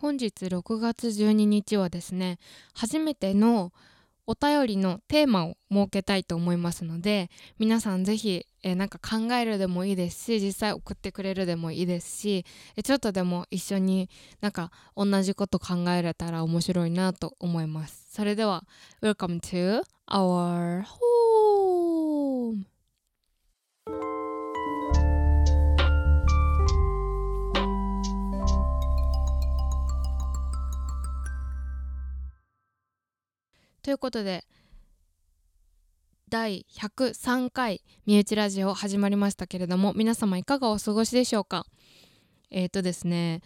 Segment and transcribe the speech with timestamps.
[0.00, 2.38] 本日6月12日はですね
[2.74, 3.72] 初めての
[4.28, 12.44] お便りのテーマを設けたいと思いますので皆さんぜひ、え、なんか考えるでもいいですし実際送ってくれるでもいいですし、
[12.84, 14.10] ちょっとでも一緒に
[14.42, 18.06] なんか同じこと考えれたら面白いなと思います。
[18.12, 18.64] それでは
[19.00, 20.84] Welcome to our
[33.88, 34.44] ということで
[36.28, 41.64] 第103回身内ラジオ始まりましたけれども皆様いかがお過ごしでしょうか？
[42.50, 43.40] えっ、ー、とですね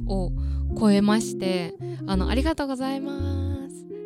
[0.08, 0.30] を
[0.78, 1.74] 超えまして
[2.06, 3.37] あのありがとうございます。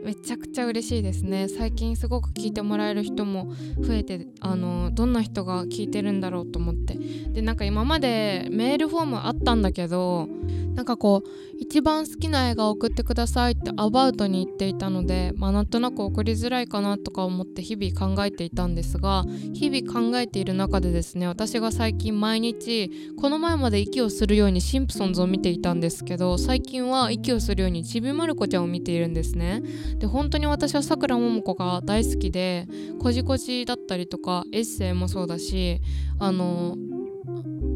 [0.05, 1.49] めちゃくちゃ嬉しいですね。
[1.49, 6.99] 最近すごく聞いてもらえる人も増えてあのどんな人が聞いてるんだろうと思って。
[7.33, 10.29] でなんか今までメールフォームあったんだけど
[10.75, 29.63] なんかこう一番好きな映画を送ってくださいってアバウトに言っていたのでまあなんとなく送りづらいかなとか思って日々考えていたんですが日々考えている中でですね私が最近毎日この前まで息をするようにシンプソンズを見ていたんですけど最近は息をするようにちびまる子ちゃんを見ているんですね。
[29.99, 32.67] で本当に私はさくらももこが大好きで
[33.01, 35.81] こじこじだったりとかエッセイもそうだし
[36.19, 36.77] あの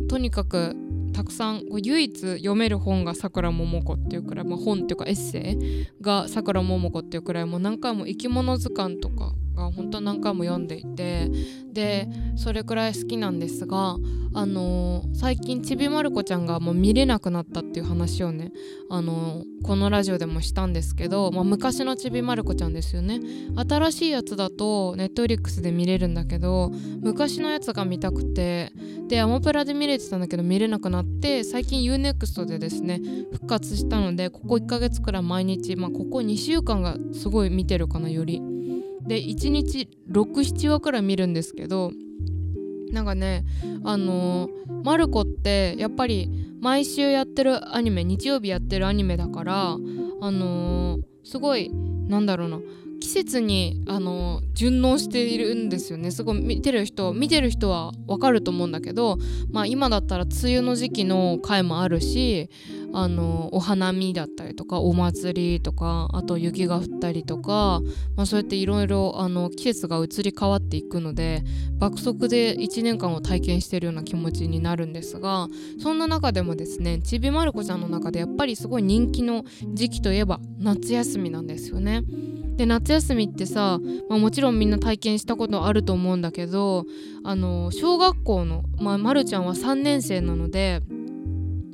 [0.09, 0.77] とにかく
[1.13, 11.29] たくさん唯一読める本がさくらももこっていうくらい、まあ、本っていうかエッセイがさくらももこっていうくらいもう何回も生き物図鑑とかが本当何回も読んでいて
[11.73, 13.97] でそれくらい好きなんですが
[14.35, 18.53] あのー、最近ちびまる子ちゃんがもう見れなくなったっていう話をね
[18.91, 23.21] あのー、このラジオでもしたんですけど、まあ、昔のちびまる子ちゃんですよね
[23.57, 26.71] 新しいやつだとネットフリックスで見れるんだけど
[27.01, 28.73] 昔のやつが見たくて
[29.09, 33.01] でアマプラで見れてたんだけど見れなくなって最近 UNEXT でですね
[33.33, 38.56] 復活したのでここ1ヶ月くらい毎日まあここ2週間がすごい見てるかなより。
[39.07, 41.93] で1日67話くらい見るんですけど
[42.93, 43.45] なんかね
[43.85, 46.31] あのー、マルコってやっぱり
[46.61, 49.77] 毎週やってるアニメ日曜日やってるアニメだからあ
[50.31, 52.61] のー、すごいなんだろうな
[53.01, 56.11] 季節にあの順応しているんですよね。
[56.11, 59.19] すごい見てる人見てる人はわかると思うんだけど、
[59.51, 62.51] まあ、今だったら梅雨の時期の回もあるし
[62.99, 67.83] あのお花見だったりとかお祭りとかあと雪が降ったりとか、
[68.17, 69.13] まあ、そうやっていろいろ
[69.55, 71.45] 季節が移り変わっていくので
[71.79, 75.49] 爆速で1年間を体験してるような気持ちになるんですが
[75.79, 82.03] そんな中でもですねちびまる子ちゃんの中でやっぱりすごい人気の時期といえば夏休みなんですよね。
[82.57, 83.79] で夏休みってさ、
[84.09, 86.87] まあ、もちろんみんな体験したことあると思うんだけど
[87.23, 90.81] あの小学校の、まあ、まるちゃんは3年生なので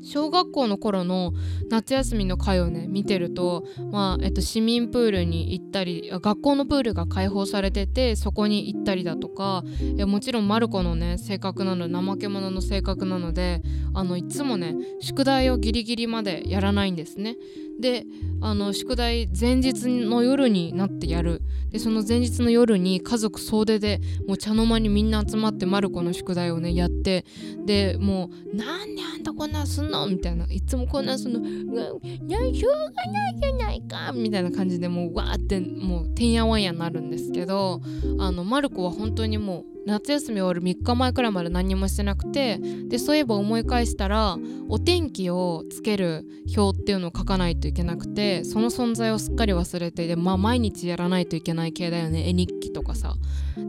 [0.02, 1.32] 小学校の頃の
[1.70, 9.64] 夏休みの会をね見てると、まあえっと、市民プールに行ったり学校のプールが開放されててそこに行ったりだとか
[10.06, 13.62] もちろんマルコのね性格なの怠け者の性格なので
[13.94, 17.36] あのいつもね宿題をギリギリまでやらないんですね。
[17.80, 18.04] で
[18.40, 21.42] あの宿題前日の夜になってやる。
[21.70, 27.24] でその前日の夜に家族総出でもう茶の間にみんな集まってマルコの宿題をねやって。
[27.64, 37.80] でもう「なんであんたこんなんすんの?」みたいないつもこんなんすんの「しょうがないじゃないか」みたいな感じでもうわーってもうてんやわんやになるんですけど
[38.18, 44.37] あのマルコは本当にもう夏休み終わる3日前くらいまで何もしてなくてでそういえば思い返したら
[44.69, 46.25] お天気をつける
[46.56, 52.28] 表っていうのを書かないといけなくてその存在をすっかり忘れてで、まあ、毎日やらないといけない系だよね。
[52.28, 53.15] 絵日記とかさ。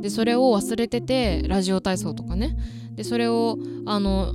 [0.02, 2.56] でそれを忘れててラジオ体操とかね。
[2.96, 4.34] でそれをあの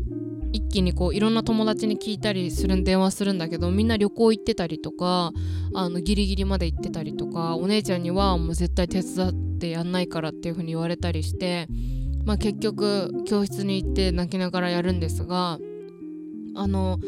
[0.53, 5.32] 一気にこういろんな友達に聞いたりする電話するんだけどみんな旅行行ってたりとか
[5.75, 11.68] あのギリギリまで行ってたりとかお姉ちゃんにはもう絶対手伝ってやんないからっていう風に言われたりして、
[12.24, 15.59] まあ、結局教室に行って泣きながらやるんですが
[16.54, 16.98] あの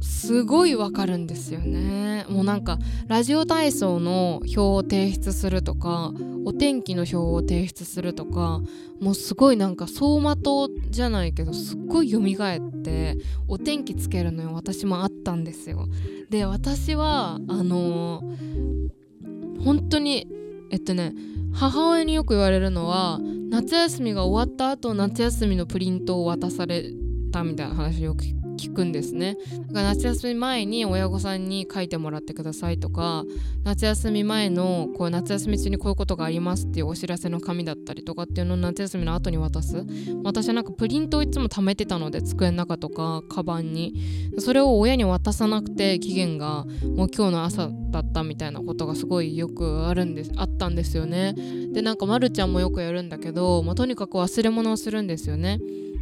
[0.00, 2.24] すごいわかるんですよね。
[2.28, 6.12] もうなんかラジオ体操の表を提出するとか
[6.44, 8.60] お天気の表を提出するとか
[9.00, 13.16] もうすごいなんか走馬灯じゃないけどすっごい蘇って
[13.48, 14.50] お天気つけるのよ。
[14.54, 15.86] 私もあったんですよ。
[16.30, 20.26] で私はあのー、本当に
[20.70, 21.14] えっとね
[21.52, 23.18] 母親によく言われるのは
[23.50, 26.92] 夏休みが終わった後夏休みのプリントを渡され
[27.32, 29.36] たみたいな話をよく聞聞くんですね。
[29.68, 33.24] だから夏休み前に親御さんに書いてもらってくださいとか
[33.64, 39.84] 夏休み前のこう夏休み中にこういうことがありますっていうお知らせの紙だったりとかっていうのを夏休みの後に渡す。
[40.22, 43.94] 私はなんかプリントをいつも貯めてたので机の中とかカバンに。
[44.38, 46.64] それを親に渡さなくて期限が
[46.96, 51.34] もう今日の朝だったみたいなことがすごいよくあるんですあったんですよね。
[51.72, 55.58] でなんかまるちゃんもよくやるんだけど、まあ、とにかく忘れ物をするんですよね。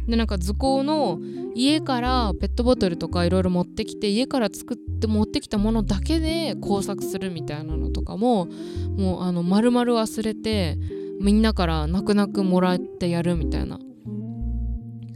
[0.07, 1.19] でなんか図工の
[1.59, 8.45] 家からペットボトルとかいろいろ持ってきて家から作って持ってきたものだけで工作するみたいなのとかも
[8.97, 10.77] もうあの丸々忘れて
[11.19, 13.77] みんなから泣く泣くもらってやるみたいな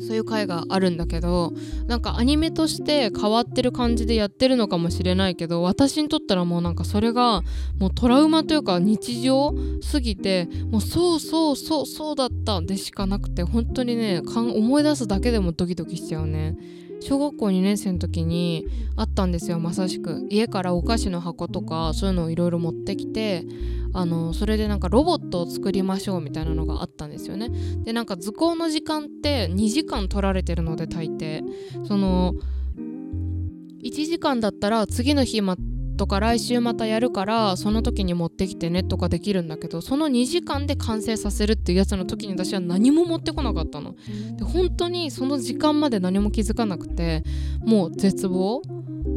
[0.03, 1.53] そういう回があるんだけど
[1.87, 7.41] なんかアニメとして変わってる感じでやってるのかもしれないけど私にとったらもうなんかそれが
[7.79, 16.55] もうトラウマというか日常すぎてもうそうそうそうそうだったでしかなくて本当にね思い出すだけでもドキドキしちゃうね。
[17.03, 18.65] 小学校2年生の時に
[18.95, 20.25] あったんですよまさしく。
[20.29, 23.45] 家からお菓子の箱とかそういうのをいろいろ持ってきて
[23.93, 27.49] あのそれでなんかロボットを作りましょうみたいなのがあったんですよね。
[27.83, 31.43] でなんか図工の時間って2時間取られてるので大抵。
[31.85, 32.35] その
[33.83, 35.57] 1時間だったら次の日ま
[36.03, 43.95] とか来週またやるからその時に持ってきてねとかできるんだけどその2時間で完成させるっていうやつの時に私は何も持ってこなかったの。
[44.35, 47.23] で本当にその時間まで何も気づかなくて
[47.65, 48.61] もう絶望。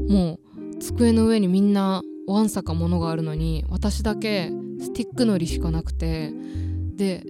[0.08, 6.32] もう机の上にみんなわんさかものがあるのに私だけスティックのりしかなくて。
[6.94, 7.24] で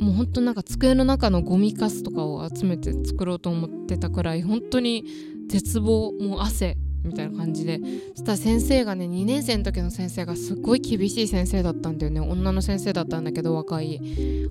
[0.00, 5.04] もうほんとなんか机の中のゴミカスとかを集めて作ろうと思ってたくらい本当に
[5.46, 6.12] 絶望。
[6.18, 7.80] もう汗みたいな感じで。
[8.14, 12.20] そしたら先生がね2年生の時の先生がすっごい厳しい先生だったんだよね。
[12.20, 14.00] 女の先生だったんだけど若い。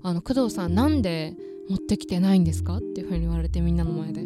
[0.04, 1.36] あの工藤さんなんで
[1.70, 2.78] 持ってきてないんですか？
[2.78, 4.26] っていう風に言われてみんなの前で。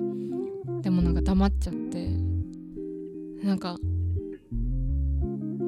[0.82, 2.10] でもなんか黙っちゃって。
[3.44, 3.78] なんか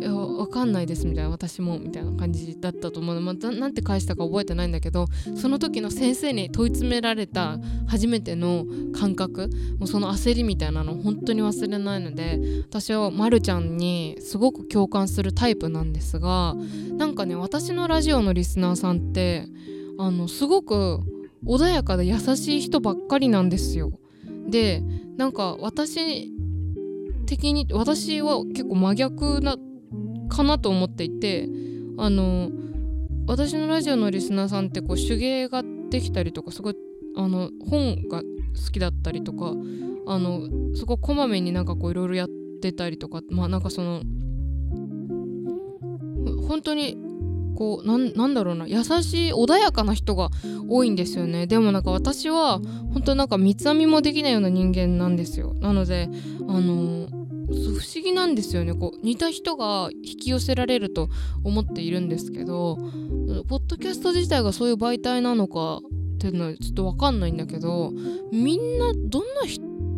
[0.01, 5.05] いやわかんないですみたいな私もみたいな感じだったと思う、まあ、なんて返したか覚えてないんだけど
[5.35, 8.65] その時の先生に問い詰められた初めての
[8.99, 16.55] 感覚もうその焦りみたいなの本当に忘れないので私はまるちゃんにすごく共感するタイプなんですが
[16.97, 19.45] なんかね私のラジオのリスナーさんって
[19.99, 20.99] あのすごく
[21.45, 23.91] 穏やかで優しい人ばっかりなんですよ。
[24.47, 24.83] で
[25.17, 26.31] なんか私
[27.27, 29.57] 的に私は結構真逆な
[30.31, 31.47] かなと思っていて
[31.97, 32.49] あの
[33.27, 36.75] 私のラジオのリスナーさんってこう手芸ができたりとかすごい
[37.15, 39.53] あの本が好きだったりとか
[40.07, 42.29] あのそここまめになんかこういろいろやっ
[42.61, 44.01] てたりとかまあなんかその
[46.47, 46.97] 本当に
[47.55, 50.29] こうなんだろうな優しい穏やかな人が
[50.67, 51.45] 多いんですよね。
[51.45, 52.59] でもなんか私は
[52.93, 55.53] 本当なんか三つ編みもできないような人間なんですよ。
[55.59, 56.09] なので
[56.47, 57.07] あの
[57.47, 58.73] 不思議なんですよね。
[58.73, 61.09] こう似た人が引き寄せられると
[61.43, 62.77] 思っているんですけど
[63.47, 67.91] ポッドキャスト自体がそういう媒体なのかっていうのはちょっと分かんないんだけど
[68.31, 69.41] みんなどんな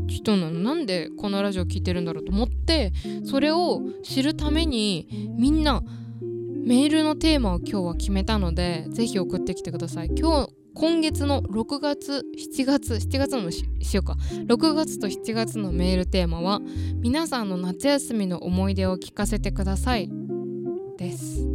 [0.08, 0.60] 人なの？
[0.60, 2.94] なんでこのラジオ聴いてるんだろうと思って
[3.26, 5.08] それを知るために
[5.38, 5.82] みんな
[6.22, 10.12] メールのテーマを今日は決めたのでぜひ送ってきてください。
[10.16, 14.18] 今日今月の6月7月7月のしようか。
[14.48, 16.62] 6月と7月のメールテーマは
[17.02, 20.10] 皆さんの夏休みの思い出を聞かせてください。
[20.98, 21.46] です。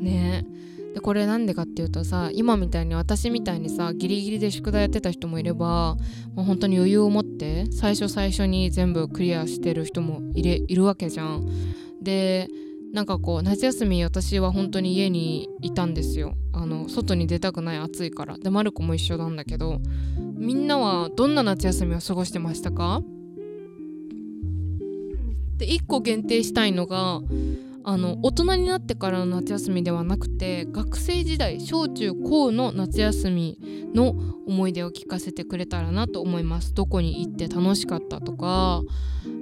[0.00, 0.46] ね。
[0.94, 5.96] でこれなんでかっていうとさ今みたいに私みたいにさギリギリで宿題やってた人もいれば、
[6.34, 11.46] まあ、本当に余裕を持って最初最初に全部クリアしてる人もいれいるわけじゃん。
[12.02, 12.48] で
[12.92, 16.34] なんかこう夏休み私は本当に家にいたんですよ。
[16.52, 18.36] あの外に出たくない暑いから。
[18.38, 19.80] でマルコも一緒なんだけど
[20.36, 23.02] みんなはどんな夏休みを過ごしてましたか？
[25.56, 27.20] で1個限定したいのが
[27.82, 33.58] あの大人になってからの夏休みではなくて学生時代小中高の夏休み
[33.94, 34.14] の
[34.46, 36.74] 思い出を聞かせてくれたらなと思います。
[36.74, 38.82] どこに行って楽しかったとか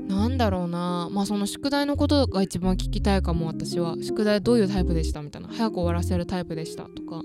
[0.08, 1.08] なんだろうな。
[1.10, 3.96] まあその宿題のことが一番聞きたいかも私は。
[4.00, 5.48] 宿題どういうタイプでしたみたいな。
[5.48, 7.22] 早く終わらせるタイプでしたとか。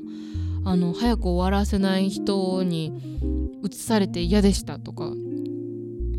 [0.66, 2.94] あの早く終わらせない人に
[3.64, 5.12] 移されて嫌でしたとか、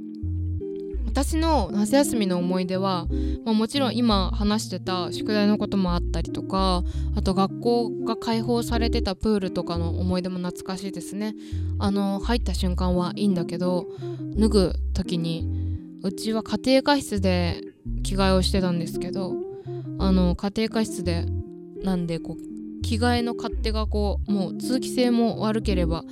[1.15, 3.07] 私の夏休みの思い出は、
[3.45, 6.84] まあ、もちろん今話してた宿題のこともあったりとか
[7.15, 11.34] あと学校が開放されてたプールとかの思い出も懐かしいですね。
[11.79, 13.88] あの入った瞬間はいいんだけど
[14.36, 15.48] 脱ぐ時に
[16.03, 17.62] うちは家庭科室で
[18.03, 19.36] 着替えをしてたんですけど
[20.00, 21.25] あの家庭科室で
[21.81, 22.54] なんでこう
[22.86, 26.04] 着替えの勝手がこうもう通気性も悪ければ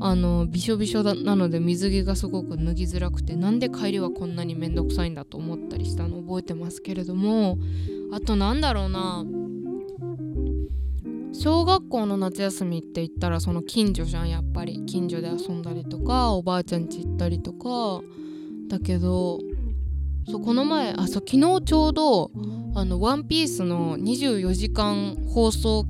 [0.00, 7.58] あのびしょびしょなので水着がすごく脱ぎづらくてなんで帰りはこんなにめんどくさいんだと思ったりしたの覚えてますけれども
[8.12, 9.24] あとなんだろうな。
[11.38, 14.84] 小学校の夏休みって言ったらその近所じゃんやっぱり。
[14.86, 18.02] 近所で遊んだりとかおばあちゃん家行ったりとか
[18.68, 19.40] だけど
[20.28, 22.30] そうこの前あそう昨日ちょうど
[22.74, 25.86] 「あのワンピースの24時間放送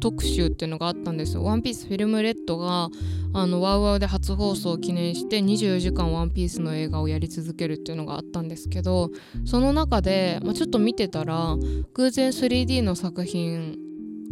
[0.00, 1.44] 特集っていうのがあったんですよ。
[1.44, 2.90] ワンピースフィルムレッドが
[3.32, 9.10] あのワウワウで初放送を記念して24時間ワンピースの映画をやり続けるっていうのがあったんですけど
[9.44, 11.56] その中で、まあ、ちょっと見てたら
[11.94, 13.76] 偶然 3D の作品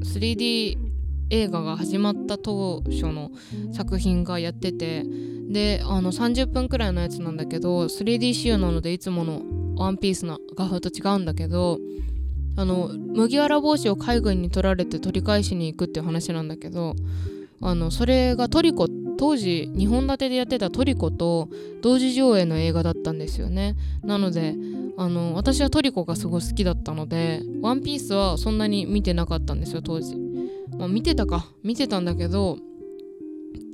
[0.02, 0.78] 3D
[1.30, 3.30] 映画が始まった当初の
[3.72, 5.04] 作品がやってて
[5.48, 9.42] であの30分くらいのやつなんだけど 3D 仕様なのでいつもの
[9.76, 11.78] ワンピースの画風と違うんだけど
[12.56, 16.94] あの麦わら帽子を海軍に取られて取り返しに行くっていう話なんだけど
[17.60, 21.48] あのそれがトリコ当時2本立てでやってたトリコと
[21.82, 23.76] 同時上映の映画だったんですよね。
[24.02, 24.54] なので
[24.96, 30.16] あの私はトリコがすごい好きだったので「ワンピースはそんなに見てなかったんですよ当時、
[30.78, 31.48] まあ、見てたか。
[31.62, 32.58] 見てたんだけど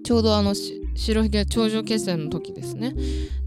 [0.05, 0.55] ちょうどあの
[0.95, 2.95] 白ひげ頂上決戦の時ですね。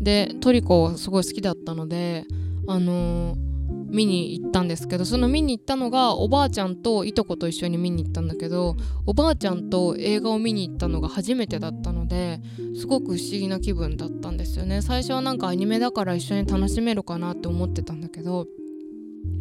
[0.01, 2.25] でトリコはすごい好きだったので
[2.67, 3.52] あのー
[3.93, 12.41] 見に行ったんですけどその見に行ったのがおばあちゃんといとこと一緒に見に行ったんだけどおばあちゃんと映画を見に行ったのが初めてだったので
[12.75, 14.81] すごく不思議な気分だったんですよね。
[14.81, 18.47] 最初はなんかアニメだから一緒に楽しめるかなって思ってたんだけど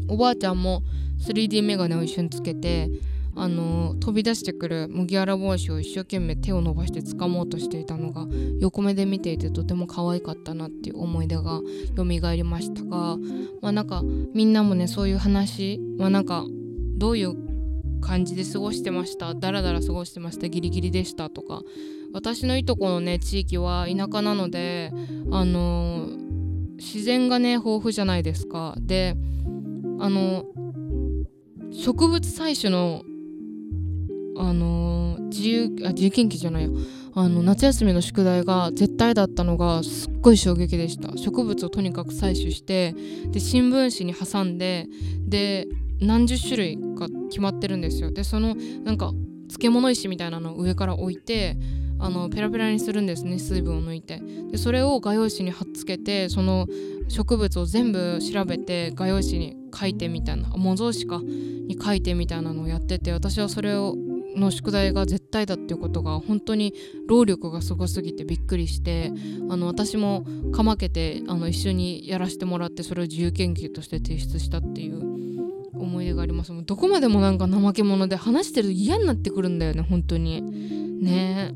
[0.09, 0.82] おばあちゃんも
[1.26, 2.90] 3D メガネを一緒につけて
[3.34, 8.26] あの飛び出してくる麦わら帽子を一生懸命手を伸ばして掴もうとしていたのが
[8.60, 11.60] 横目で見ていてとても可愛かったなっていう思い出が
[11.96, 13.16] 蘇りましたが
[13.60, 14.02] まあなんか
[14.34, 16.44] みんなもねそういう話まあなんか
[16.98, 17.34] どういう
[18.00, 19.32] 感じで過ごしてました？
[19.34, 20.48] だらだら過ごしてました？
[20.48, 21.62] ギリギリでしたとか
[22.12, 24.92] 私のいとこのね地域は田舎なので
[25.30, 26.08] あの
[26.76, 28.74] 自然がね豊富じゃないですか。
[28.78, 29.16] で
[30.00, 30.44] あの
[31.70, 33.02] 植物採取の
[34.36, 36.72] あの、自由あ自由研究じゃないよ
[37.14, 41.16] あの夏休みの宿題が絶対だったのがすっごい衝撃でした。
[41.16, 42.94] 植物をとにかく採取して
[43.26, 44.86] で新聞紙に挟んで
[45.26, 45.66] で
[46.00, 48.10] 何十種類か決まってるんですよ。
[48.12, 49.12] でそのなんか
[49.48, 51.58] 漬物石みたいなのを上から置いて
[51.98, 54.22] あのペラペラにするんですね水分を抜いて。
[54.50, 56.66] でそれを画用紙に貼っつけてその
[57.08, 63.94] 植物を全部調べて画用紙に書いてみたいな模造紙かに書いてみたいなのをやってて私はそれを
[64.36, 66.74] の宿題が絶対だっていうことが本当に
[67.08, 69.12] 労力がすごすぎてびっくりして
[69.50, 75.00] あの私もかまけてあの一緒にやらせてもらってそれを自由研究として提出したっていう
[75.74, 76.52] 思い出があります。
[76.52, 80.42] もうどこまでもなんか怠け者で話してると嫌になってくるんだよね本当に。
[81.02, 81.54] ね。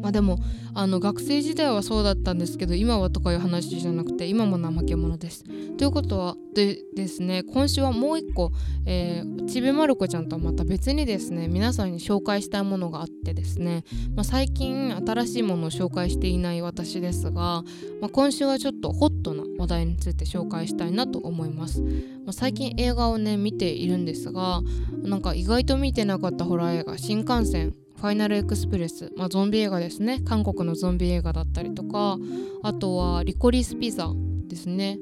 [0.00, 0.38] まあでも
[0.74, 5.44] あの学生時代はそうだったんですけど今はとかいう話じゃなくて今も怠け者です。
[5.76, 8.52] ということはでですね今週はもう一個、
[8.86, 13.84] えー、ちびまる子ちゃんとはまた別にですね皆さんに紹介したいものがあってですね、
[14.14, 17.64] まあ、最近新しいものを紹介していない私ですが、
[18.00, 21.82] まあ、今週はちょっとホットな話題について紹介したいなと思います。
[21.82, 21.88] ま
[22.28, 24.62] あ、最近映画をね見ているんですが
[25.02, 30.20] なんか意外と見てなかったホラー映画新幹線ファイナルエクスプレス、まあ、ゾンビ映画ですね。
[30.24, 32.18] 韓国のゾンビ映画だったりとか
[32.64, 34.10] あとはリコリスピザ
[34.48, 34.98] ですね。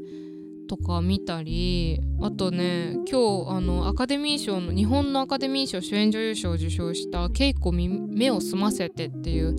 [0.68, 9.56] とか見たりあとね今日あのアカデミー賞の日本のアカデミー賞主演女優賞を受賞した「ケイコ目を澄ませて」っていう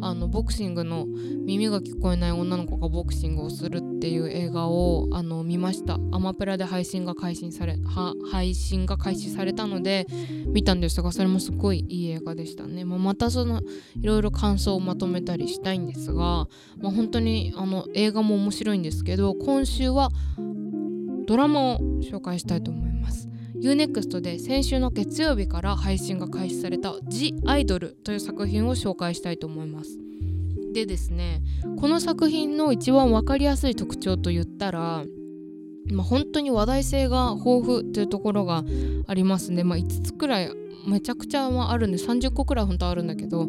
[0.00, 5.98] あのボクシングの耳が聞こえない女の子がボクシングをするっていう映画をあの見ました。
[6.12, 7.76] アマプラで配信が開始され
[8.30, 10.06] 配信が開始されたので
[10.46, 13.60] 見たんですがそれもすごいいい映画でしたね、まあ、またその
[14.00, 16.48] いろいろ感想をまとめたりしたいんですが、
[16.80, 20.10] まあ、本当にあの映画も面白いんですけど今週は
[21.26, 22.87] ドラマを紹介したいと思います。
[23.62, 29.98] UNEXT で先週の月曜日から配信が開始された「ジ・アイドル」という作品を紹介したいと思います。
[30.72, 31.42] でですね
[31.80, 35.04] この作品の一番分かりやすい特徴といったら
[35.90, 38.62] まあ、本当に話題性が豊富というところが
[39.06, 40.50] ありますね、まあ、5つくらい
[40.86, 43.48] めちゃくちゃあるんで30個くらい本当あるんだけど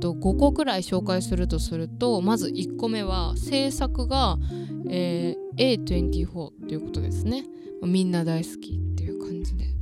[0.00, 4.38] と5個くらい紹介するとするとまず1個目は制作が、
[4.88, 7.44] えー、A24 ということですね、
[7.80, 8.94] まあ、みんな大好きっ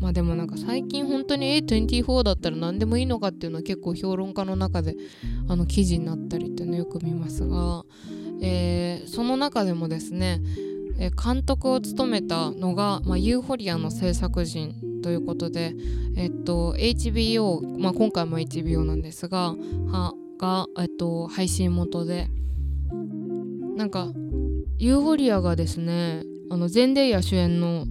[0.01, 4.97] まあでもなんか最近本当に A24 だったら何でもいいのかっていうのは結構評論家の中で
[5.49, 7.85] あの記事になったりっていうのよく見ますが、
[8.41, 10.41] えー、その中でもですね
[11.23, 15.75] 監督を務めたのが、まあ、ユーフォリアの制作陣ということで、
[16.17, 19.55] えっと、HBO、まあ、今回も HBO なんですが
[19.91, 22.29] はが、えっと、配信元で
[23.77, 24.09] なんか
[24.79, 27.85] ユーフォリアがですねあのゼンデイヤ主演の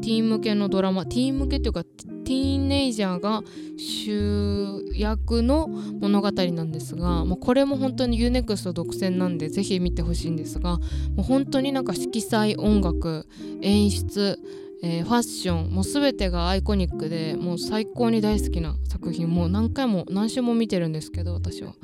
[0.00, 3.42] ティーン向けのドラマティーン向けっていうかティーンネイジャーが
[3.76, 10.84] 主役の物語なんですが、まあ、これも本当に UNEXT 独占なんでぜひ見てほしいんですがも
[11.18, 13.26] う本当になんか色彩音楽
[13.62, 14.38] 演出
[14.82, 19.28] えー、ファッションもう全てがアイコニックでもう最高に大好きな作品。
[19.28, 21.74] もう何回も何週も見てるんですけど私は。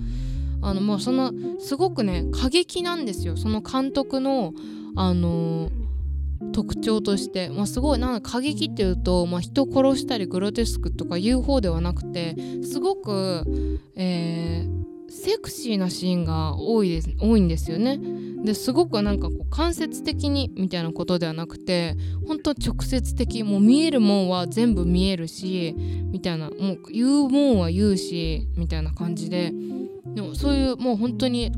[0.63, 3.37] あのもうそのすごくね過激なんですよ。
[3.37, 4.55] その監督の
[4.97, 5.86] あのー
[6.53, 17.99] 特徴として、まあ、すごいなんか過激っていうと、まあ、人殺したりグロテスクとかいう方ではなくてすごく、えー、セクシーなシーンが多いです多いんですよね。
[18.45, 21.97] ですごくなんかこう間接的にみたいなことではなくて
[22.29, 25.75] 本当直接的もう見えるもんは全部見えるし
[26.11, 29.53] みたいなもう言うもんは言うしみたいな感じで
[30.15, 31.51] でもそういうもう本当に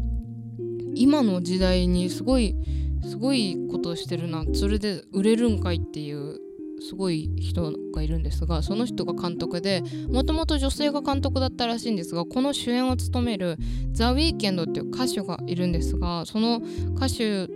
[0.94, 2.56] 今の時代にすごい
[3.02, 4.44] すごいことをしてるな。
[4.52, 6.40] それで売れるんかいっていう
[6.80, 13.56] すごい人がいるんですがその人が監督でもともと女性が監督だったらしいんですがこの主演を務める
[13.92, 16.60] ザ・ウィーケンドっていう歌手がいるんですがその
[16.94, 17.48] 歌手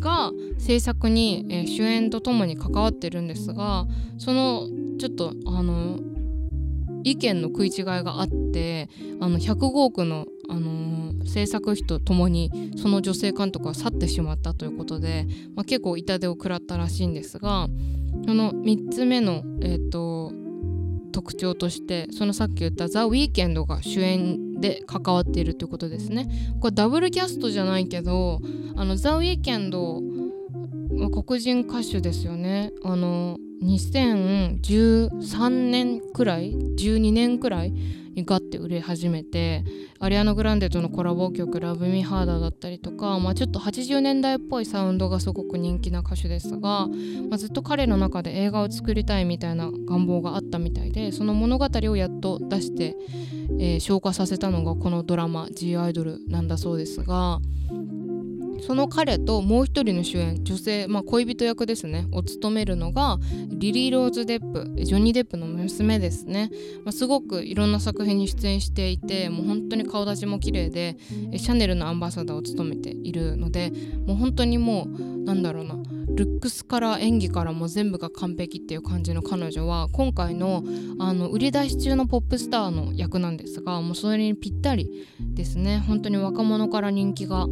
[0.00, 3.86] が制作に、えー、主演とともに関わってるんですが
[4.18, 5.98] そのちょっとあの
[7.04, 8.88] 意見の食い違いがあって
[9.20, 17.68] あの105億の、あのー、制作費とともにその女性監督は去ってしまったということで、まあ、結構痛手を食らったらしいんですが
[18.26, 20.32] その3つ目の、えーと、
[21.12, 26.28] 特徴としてそのさっき言った「ザ・ウィーケンドが主演で関わっているということですね。
[26.60, 28.40] これダブルキャストじゃないけど
[28.76, 30.00] あのザ・ウィーケンド
[31.22, 32.72] 黒人歌手ですよね。
[32.82, 39.64] あの2013年くらい12年くらいにガッて売れ始めて
[39.98, 46.88] アリアナ・グランデとのコラボ曲「ラブ・ミ・ハーダー」だったりとか、まあ、ちょっと80年代っぽいサウンドがすごく人気な歌手ですが、
[47.28, 52.96] まあ、ずっと彼の中で映画を作りたいみたいな願望があったみたいでその物語をやっと出して、
[53.58, 57.40] えー、昇華させたのがこのドラマ「G アイドル」なんだそうですが
[58.66, 62.06] その彼ともう一人の主演女性、まあ、恋人役ですね。
[62.12, 66.50] を務めるのがリリー・ローズ・デップジョニー・デップの娘ですね、
[66.84, 70.96] まあ、すごくいろんな作品に出演していてもう本当に顔立ちも綺麗で
[71.36, 73.72] シャネルのアンバサダーを務めているので
[74.06, 75.76] もう本当にもうなんだろうな
[76.08, 80.62] ルックスから演技からも全部が完璧っていう感じの彼女は今回の
[80.98, 85.82] あの売り出し中のポップスターの役なんですがもうそれにぴったりですね。
[85.86, 87.46] 本当に若者から人気が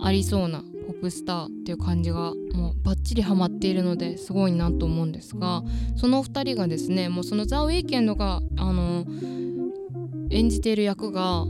[0.00, 5.62] ありそうなポップスターっていう感じがもうバッチリハマっているのですごいなと思うんですが
[5.96, 9.04] その2人がですねもうそのザ・ウィーケンドがあの
[10.30, 11.44] 演じている役が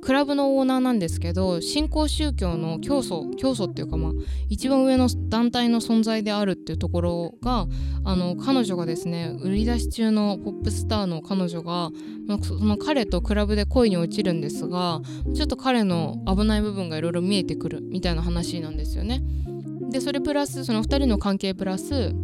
[0.00, 4.12] クラブのオーナーなんですけど新興宗教の教祖教祖っていうかまあ
[4.48, 7.66] 一番上の団体の存在であるっていうところが
[8.04, 11.90] あの彼女がですね売り出し中のポップスターの彼女が
[12.26, 15.00] まあその彼とクラブで恋に落ちるんですが
[15.34, 19.22] ちょっと彼の危ない部分がいろいろ見えてくるみたいな話なんですよね。
[19.90, 22.14] でそれプラスその2人の関係プラス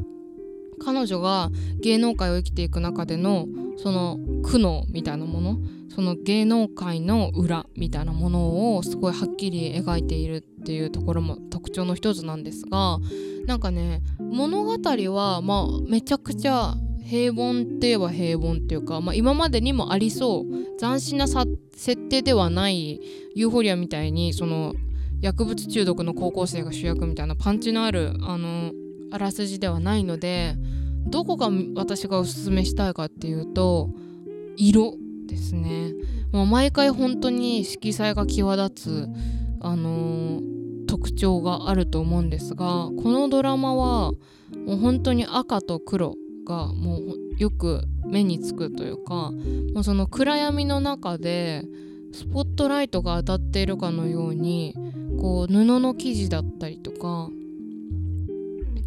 [0.84, 5.58] 彼女が芸能界を生きていく中でのその苦悩みたいなもの
[5.94, 12.98] その芸能界の裏みたいなものをすごいはっきり描いているっていうところも特徴の一つなんですが
[13.46, 23.00] なんかね物語はまあめちゃくちゃ平凡って言えば平凡っていうか、まあ、今までにもありそう斬新な設定ではない
[23.34, 24.74] ユーフォリアみたいにその
[25.20, 28.72] 薬物中毒の高校生が主役みたいなパンチのあるあの
[29.12, 30.56] あらすじではないので
[31.06, 33.90] どこが私がおすすめしたいかっていうと
[34.56, 34.94] 色
[35.26, 35.92] ですね、
[36.32, 39.08] まあ、毎回本当に色彩が際立つ、
[39.60, 44.12] あのー、特徴があると思うんですがこのドラマは
[44.66, 47.02] もう本当に赤と黒がもう
[47.38, 49.32] よく目につくというか
[49.74, 51.64] もうその暗闇の中で
[52.12, 54.74] スポットライトが当たっているかのように
[55.20, 57.28] こう布の生地だったりとか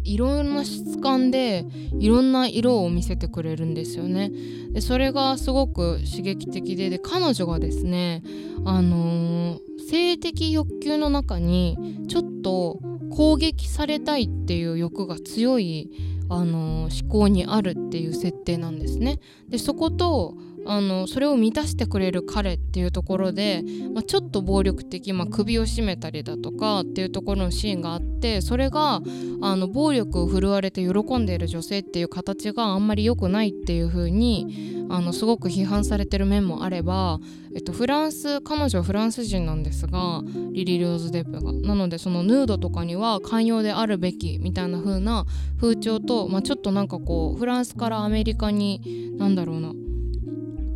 [0.08, 1.66] いろんな質感で
[1.98, 4.30] いろんな色を見せてくれるんですよね。
[4.72, 8.22] でそれがすごく刺激的でで彼女がですね、
[8.64, 15.90] あのー、性的欲求の中にちょっと攻撃されたいっていう欲が強い
[16.30, 19.18] あの思考にあるっていう設定なんですね。
[19.48, 23.62] でそことあのそれを満たしてくれる彼っていうところで、
[23.94, 29.00] まあ、ちょっと暴力的、まあ、首を絞めたりだとかっていうところのシーンがあってそれが
[29.40, 37.20] あの暴力を振るわれて喜んでいる女性っていう形があんまり良くないっていう風にあにすごく批判されてる面もあれば、
[37.54, 41.52] えっと、フランス彼女はフランス人なんですがリリー・ローズ・デップが。
[41.52, 45.26] なのでそのヌードとかには寛容であるべきみたいな風な
[45.60, 49.72] 風潮と、まあ、ちょっとなんかこうフランスからアメリカに何だろうな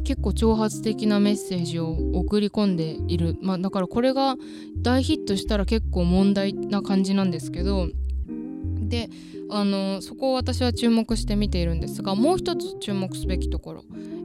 [0.03, 4.37] 結構挑発的なメッセージを送り込んでいる、まあ、だからこれが
[4.77, 7.89] 大ヒットしたら結構問題な感じなんですけど。
[8.89, 9.09] で
[9.55, 13.85] あのそこを私は注目して見ているんですがもう一つ注目すべきところ。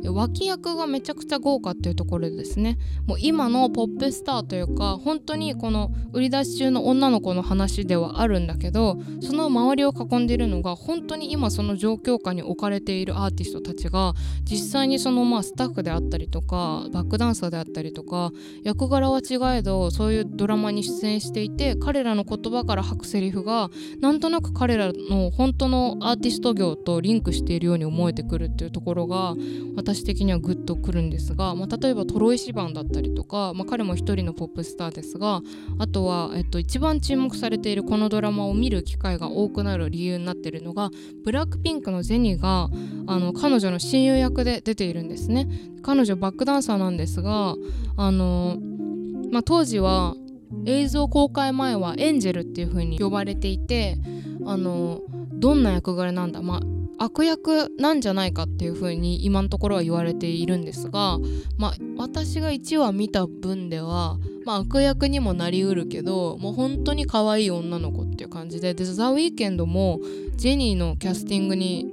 [0.10, 2.78] 脇役がめちゃくちゃ豪華っていうところですね。
[3.08, 14.14] もう今のポップスターというか本当にこの売り出し中の女の子の話ではあるんだけどその周りを囲んでいるのが本当に今その状況下に置かれているアーティストたちが
[14.44, 18.32] 実際にそのまあスタッフであったりとかバックダンサーであったりとか
[18.64, 29.36] 役柄は違えどそういうドラマに出演していて彼らの言葉から吐くセリフがなんとなく彼らの本当のアーティスト業とリンクしているように思えてくるっていうところが
[29.76, 35.42] 私的にはグッとくるんですが、まあ、例えばトロイ・シバンだったりとか、まあ、彼も一人のポップスターですが
[35.80, 40.90] あとは、えっと、一番注目されているこのドラマを見る機会が多くなる理由になっているのが
[41.24, 42.70] ブラックピンクのジェニーが
[43.08, 45.48] あの彼女の親友役で出ているんですね。
[45.82, 47.56] 彼女バックダンサーなんですが
[47.96, 48.58] あの、
[49.32, 50.16] まあ、当時は
[50.66, 53.98] 映像公開前はエンジェルっていう風に呼ばれていて
[54.48, 55.02] あの
[55.34, 56.62] どんな役柄なんだ、ま
[56.98, 61.20] あ、悪役なんじゃないかっていう風に今のところは言われているんですが、
[61.58, 70.00] まあ、私が1話見た分では、まあ、悪役にもなりうるけどもう本当に可愛い女の子っていう感じででザ・ウィーケンドも
[70.38, 71.86] ジェニーのキャスティングに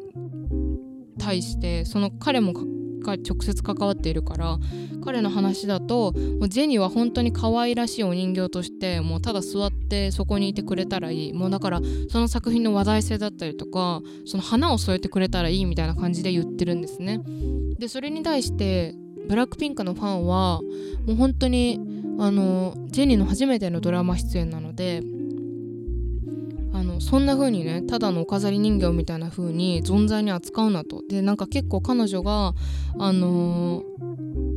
[1.19, 2.55] 対してその彼も
[3.05, 4.59] が直接関わっているから
[5.05, 17.21] 彼の話だともうジェニーは本当に可愛らしいお人形としてもうただ座ってそこにいてくれたらいいもうだからその作品の話題性だったりとかその花を添えてくれたらいいみたいな感じで言ってるんですね。
[17.79, 18.95] でそれに対して
[19.29, 20.61] ブラックピンクのファンは
[21.07, 21.81] もう本当に
[22.19, 25.03] あのジェニーの初めてのドラマ出演なので
[26.75, 31.03] あのそんな風にねただのお飾り人形みたいな風に存在に扱うなと。
[31.09, 32.53] でなんか結構彼女が
[32.99, 34.54] あのー、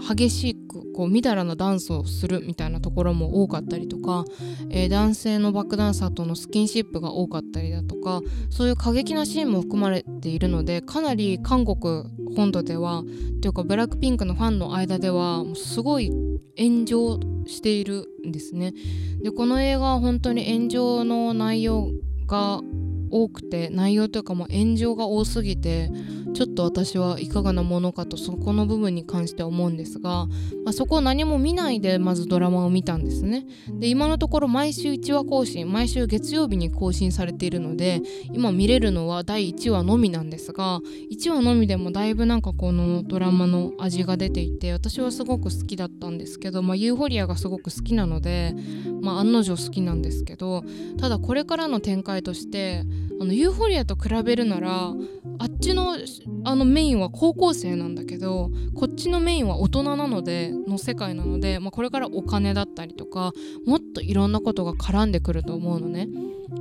[0.00, 4.24] 激しくこうみだらなダンスをするみたいなところも多かったりとか、
[4.70, 12.04] えー、男性のバックダンサーとのスキンシップが多かったりだとかそういう過激なシーンも含まれているのでかなり韓国
[12.36, 13.02] 本土では
[13.40, 16.10] というかブラックピンクのファンの間ではすごい
[16.58, 18.74] 炎上しているんですね。
[19.22, 21.90] でこの映画は本当に炎上の内容
[22.26, 22.60] が
[23.10, 25.90] 多くて内容というかもう炎上が多すぎて
[26.34, 30.26] ちょっと私はいかがなものかとそこの部分に関して思うんですが、
[30.64, 33.46] まあ、そこを何も見ないでまずドラマを見たんですね。
[33.78, 48.54] で今のところ毎週1話更新毎週月曜日に更新されているので今見れるのは第1話のみなんですが1話のみでもだいぶなんかこのドラマの味が出ていて私はすごく好きだったんですけど、まあ、ユーフォリアがすごく好きなので、
[49.00, 50.64] まあ、案の定好きなんですけど
[50.98, 52.84] ただこれからの展開として
[53.20, 54.92] あのユーフォリアと比べるなら
[55.38, 55.96] あっちの
[56.44, 63.32] あのメインは高校生なんだけどこっちのメインは大人なのでの世界なので、まあ、これからお金だったりとか
[63.66, 66.08] もっといろんなことが絡んでくると思うのね。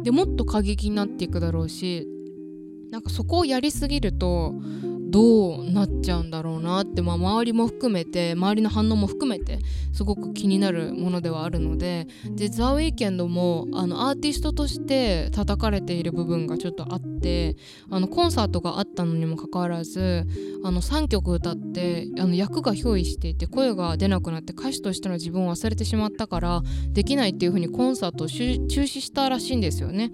[0.04, 2.08] でもっと過激になっていくだろうし
[2.91, 4.54] なんかそこをやりすぎると
[5.10, 9.60] どうなっちゃうんだろうなって、まあ、周りも含めて周りの反応も含めて
[9.93, 17.56] すごく気になるものではあるのででザ・ウィーケンドもあのアーティストとして叩かれている部分がちょっとあって
[17.89, 20.26] あのコンサートがあったのにもかかわらず
[20.63, 30.12] あの3曲歌ってあの役が憑依していて声が出なくなって歌手としての自分を忘れてしまったからできないっていう風にコンサートを中止したらしいんですよね。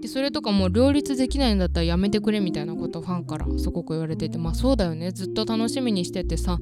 [0.00, 5.10] でそれとかも両立できないんだったらやめてくれみたいなことファンからすごく言われててまあそうだよね。
[5.10, 6.58] ずっと楽しみにしててさ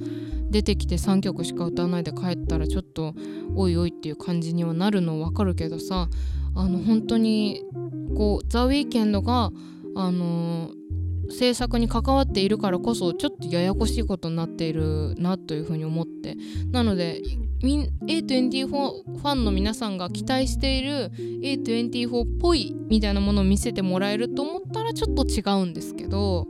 [0.50, 3.14] 出てきて3曲しか歌わないで帰ったらちょっと
[3.56, 6.08] おいおいっていう感じにはなるのわかるけどさ
[6.54, 7.62] あの本当に
[8.16, 9.50] こうザ・ウィーケンドが
[9.96, 10.70] あの
[11.30, 16.36] 制作に関わっているからこそちょっとややこしいことになっているなというふうに思って。
[16.70, 17.22] なので
[17.62, 21.10] A24 ファンの皆さんが期待している
[21.42, 26.46] A24 っぽいみたいなものを見せてもらえると思ったらちょっと違うんですけど。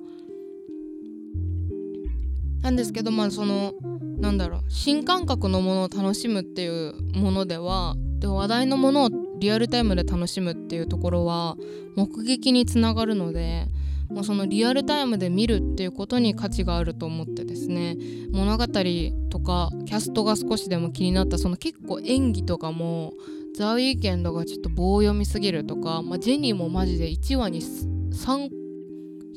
[2.63, 3.75] なんですけどまあその
[4.19, 11.57] なんだろう新感覚のものを楽しむっていうものではで話題のものをリアルタイムで楽しむっていうところは
[11.95, 13.67] 目撃につながるので
[14.11, 17.97] もうそのリアルタイムで見るっていうことに価値があると思ってですね
[18.33, 23.13] 物語とかキャストが少しでも気になったその結構演技とかも
[23.57, 28.51] ザ・ウィーケンドがちょっと棒読みすぎるとか、まあ、ジェニーもマジで1話に 3,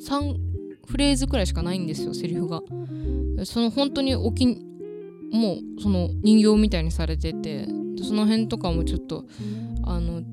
[0.07, 0.35] 3
[0.87, 2.61] フレーズくらいしかないんですよセリフが。
[3.45, 4.47] その本当におき
[5.31, 7.67] もうその人形みたいにされてて
[8.01, 9.25] その辺とかもちょっと
[9.83, 10.23] あの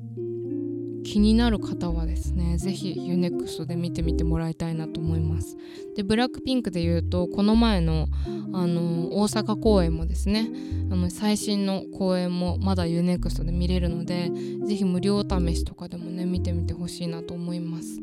[1.05, 5.55] 気になる方はですね是非 UNEXT で見てみてもらいたいなと思います。
[5.95, 8.07] でブラックピンクで言うとこの前の
[8.53, 10.49] あの大阪公演もですね
[10.89, 14.31] あの最新の公演もまだ UNEXT で見れるので
[14.65, 18.01] 是非無料試しとかでもね見てみてほしいなと思います。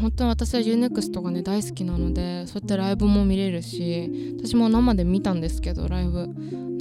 [0.00, 6.28] 本当に私は UNEXT がね大好きなのでそうやってライブも見れるし私も生で見たんですけどライブ。